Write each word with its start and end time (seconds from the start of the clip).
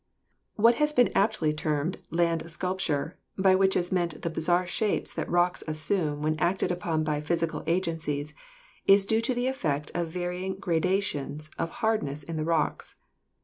What 0.55 0.73
has 0.81 0.93
been 0.93 1.11
aptly 1.15 1.53
termed 1.53 1.99
land 2.09 2.49
sculpture, 2.49 3.19
by 3.37 3.53
which 3.53 3.77
is 3.77 3.91
meant 3.91 4.23
the 4.23 4.31
bizarre 4.31 4.65
shapes 4.65 5.13
that 5.13 5.29
rocks 5.29 5.63
assume 5.67 6.23
when 6.23 6.39
acted 6.39 6.71
upon 6.71 7.03
by 7.03 7.21
physical 7.21 7.63
agencies, 7.67 8.33
is 8.87 9.03
usually 9.03 9.07
due 9.17 9.21
to 9.21 9.33
the 9.35 9.47
effect 9.47 9.91
of 9.93 10.07
varying 10.07 10.55
gradations 10.55 11.51
of 11.59 11.69
hardness 11.85 12.23
in 12.23 12.35
the 12.35 12.45
rocks. 12.45 12.95